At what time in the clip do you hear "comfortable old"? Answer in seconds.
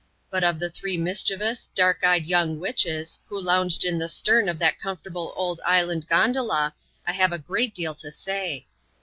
4.79-5.59